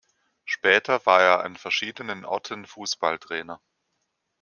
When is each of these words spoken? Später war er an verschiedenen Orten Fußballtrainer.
Später 0.45 1.05
war 1.05 1.21
er 1.21 1.43
an 1.43 1.55
verschiedenen 1.57 2.25
Orten 2.25 2.65
Fußballtrainer. 2.65 3.61